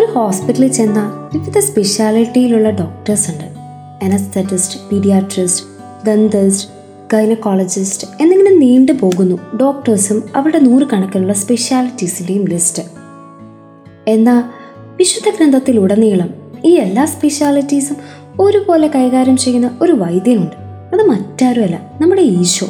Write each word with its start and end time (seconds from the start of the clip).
ഒരു 0.00 0.12
ഹോസ്പിറ്റലിൽ 0.12 0.68
ചെന്ന 0.68 1.30
വിവിധ 1.34 1.58
സ്പെഷ്യാലിറ്റിയിലുള്ള 1.58 2.70
ഡോക്ടേഴ്സ് 2.70 3.30
ഉണ്ട്. 3.30 3.44
അനസ്തറ്റിസ്റ്റ് 4.04 4.78
പീഡിയാട്രിസ്റ്റ് 4.92 5.66
ദന്തസ്റ്റ് 6.06 6.68
ഗൈനക്കോളജിസ്റ്റ് 7.12 8.06
എന്നിങ്ങനെ 8.20 8.56
നീണ്ടു 8.56 8.92
പോകുന്നു. 8.92 9.56
ഡോക്ടേഴ്സും 9.56 10.22
അവരുടെ 10.36 10.58
നൂറുകണക്കിനുള്ള 10.58 11.32
സ്പെഷ്യാലിറ്റീസിന്റെയും 11.32 12.44
ലിസ്റ്റ് 12.44 12.82
എന്നാൽ 14.08 14.42
വിശുദ്ധ 14.96 15.36
ഗ്രന്ഥത്തിലുടനീളം 15.36 16.30
ഈ 16.64 16.70
എല്ലാ 16.70 17.04
സ്പെഷ്യാലിറ്റീസും 17.04 17.96
ഒരുപോലെ 18.40 18.88
കൈകാര്യം 18.88 19.36
ചെയ്യുന്ന 19.36 19.78
ഒരു 19.82 19.92
വൈദ്യനുണ്ട്. 19.92 20.56
അത് 20.92 21.02
മറ്റാരുമല്ല 21.02 21.98
നമ്മുടെ 22.00 22.22
ഈശോ. 22.22 22.66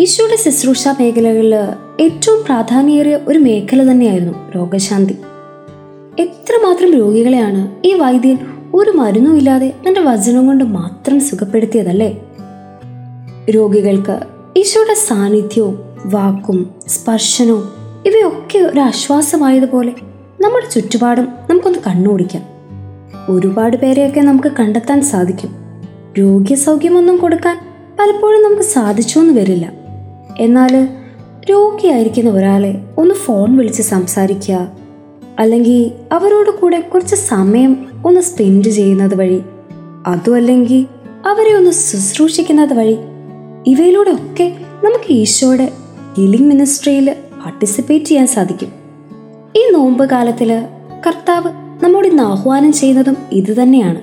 ഈശോയുടെ 0.00 0.36
ശുശ്രൂഷ 0.36 0.88
മേഖലകളിൽ 0.88 1.54
ഏറ്റവും 2.00 2.44
പ്രാധാന്യമേറിയ 2.44 3.18
ഒരു 3.28 3.38
മേഖല 3.38 3.90
തന്നെയായിരുന്നു 3.90 4.52
രോഗശാന്തി. 4.56 5.16
എത്രമാത്രം 6.20 6.94
രോഗികളെയാണ് 6.94 7.74
ഈ 7.84 7.94
വൈദ്യൻ 7.94 8.38
ഒരു 8.74 8.90
മരുന്നും 8.90 9.36
ഇല്ലാതെ 9.36 9.72
തന്റെ 9.88 10.00
വചനം 10.00 10.46
കൊണ്ട് 10.46 10.64
മാത്രം 10.64 11.20
സുഖപ്പെടുത്തിയതല്ലേ? 11.20 12.20
രോഗികൾക്ക് 13.50 14.20
ഈശോയുടെ 14.56 14.94
സാന്നിധ്യവും 14.94 15.78
വാക്കും 16.06 16.74
സ്പർശനവും 16.88 17.68
ഇവയൊക്കെ 18.06 18.58
ഒരു 18.58 18.80
ആശ്വാസമായതുപോലെ 18.80 19.92
നമ്മുടെ 20.40 20.70
ചുറ്റുപാടും 20.70 21.28
നമുക്കൊന്ന് 21.50 21.78
കണ്ണോടിക്കാം 21.86 22.42
ഒരുപാട് 23.28 23.76
പേരെയൊക്കെ 23.76 24.20
നമുക്ക് 24.20 24.48
കണ്ടെത്താൻ 24.48 25.02
സാധിക്കും. 25.02 25.50
രോഗ്യ 26.18 26.18
രോഗ്യസൗഖ്യമൊന്നും 26.18 27.16
കൊടുക്കാൻ 27.16 27.56
പലപ്പോഴും 28.00 28.42
നമുക്ക് 28.42 28.62
സാധിച്ചു 28.62 29.18
എന്ന് 29.18 29.40
വരില്ല. 29.40 29.72
എന്നാൽ 30.38 30.88
രോഗിയായിരിക്കുന്ന 31.50 32.30
ഒരാളെ 32.30 32.80
ഒന്ന് 32.98 33.14
ഫോൺ 33.14 33.56
വിളിച്ച് 33.56 33.82
സംസാരിക്കുക 33.82 34.80
അല്ലെങ്കിൽ 35.40 35.90
അവരോട് 36.12 36.50
കൂടെ 36.50 36.80
കുറച്ച് 36.80 37.14
സമയം 37.14 37.86
ഒന്ന് 38.06 38.20
സ്പെൻഡ് 38.20 38.68
ചെയ്യുന്നത് 38.68 39.14
വഴി 39.14 39.42
അതും 40.06 40.36
അല്ലെങ്കിൽ 40.36 40.86
അവരെ 41.26 41.56
ഒന്ന് 41.56 41.70
ശുശ്രൂഷിക്കുന്നത് 41.70 42.72
വഴി 42.72 42.98
ഇവയിലൂടെ 43.66 44.10
ഒക്കെ 44.10 44.58
നമുക്ക് 44.84 45.12
ഈശോയുടെ 45.12 45.72
ഹീലിംഗ് 46.18 46.48
മിനിസ്ട്രിയിൽ 46.48 47.16
പാർട്ടിസിപ്പേറ്റ് 47.44 48.04
ചെയ്യാൻ 48.04 48.26
സാധിക്കും. 48.26 48.70
ഈ 49.56 49.72
നോമ്പ് 49.72 50.10
കാലത്തിൽ 50.10 50.66
കർത്താവ് 51.06 51.52
നമ്മോട് 51.84 52.08
ഇന്ന് 52.08 52.22
ആഹ്വാനം 52.22 52.72
ചെയ്യുന്നതും 52.72 53.16
ഇതുതന്നെയാണ് 53.32 54.00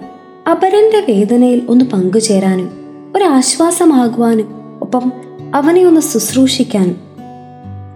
അപരന്റെ 0.49 0.99
വേദനയിൽ 1.09 1.61
ഒന്ന് 1.69 1.85
പങ്കുചേരാനും 1.85 2.69
ഒരാശ്വാസമാകുവാനും 3.15 4.47
ഒപ്പം 4.81 5.11
അവനെ 5.55 5.85
ഒന്ന് 5.85 6.01
ശുശ്രൂഷിക്കാനും. 6.01 6.97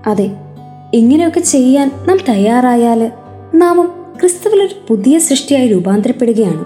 അതെ 0.07 0.31
ഇങ്ങനെയൊക്കെ 0.93 1.39
ചെയ്യാൻ 1.39 1.91
നാം 2.07 2.17
തയ്യാറായാൽ 2.29 3.11
നാമും 3.55 3.87
ക്രിസ്തുവിലൊരു 4.19 4.75
പുതിയ 4.87 5.19
സൃഷ്ടിയായി 5.19 5.67
രൂപാന്തരപ്പെടുകയാണ്. 5.67 6.65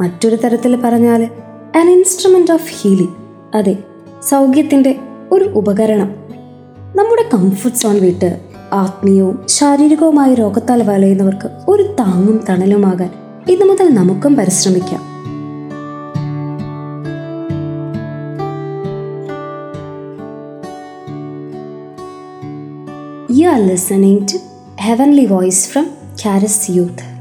മറ്റൊരു 0.00 0.36
തരത്തിൽ 0.36 0.76
പറഞ്ഞാൽ 0.76 1.28
ആൻ 1.76 1.90
ഇൻസ്ട്രുമെന്റ് 1.90 2.52
ഓഫ് 2.52 2.70
ഹീലിംഗ് 2.80 3.56
അതെ 3.56 3.78
സൗഖ്യത്തിന്റെ 4.22 4.96
ഒരു 5.32 5.44
ഉപകരണം. 5.44 6.10
നമ്മുടെ 6.96 7.24
കംഫർട്ട് 7.34 7.78
സോൺ 7.78 8.00
വിട്ട് 8.00 8.40
ആത്മീയവും 8.72 9.42
ശാരീരികവുമായ 9.48 10.34
രോഗത്താൽ 10.34 10.82
വലയുന്നവർക്ക് 10.82 11.50
ഒരു 11.68 11.82
താങ്ങും 11.82 12.44
തണലുമാകാൻ 12.48 13.10
ഇന്നു 13.48 13.66
മുതൽ 13.66 13.88
നമുക്കും 13.88 14.36
പരിശ്രമിക്കാം. 14.36 15.16
You 23.38 23.46
are 23.52 23.64
listening 23.70 24.18
to 24.30 24.36
Heavenly 24.86 25.24
Voice 25.32 25.60
from 25.72 25.86
Chiara 26.16 26.48
Silta. 26.48 27.15